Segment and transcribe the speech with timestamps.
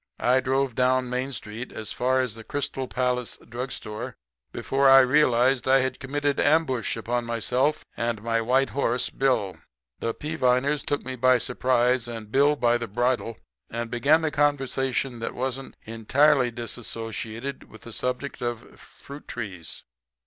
[0.23, 4.15] I drove down Main street as far as the Crystal Palace drugstore
[4.51, 9.57] before I realized I had committed ambush upon myself and my white horse Bill.
[9.99, 13.37] "The Peaviners took me by surprise and Bill by the bridle
[13.69, 19.83] and began a conversation that wasn't entirely disassociated with the subject of fruit trees.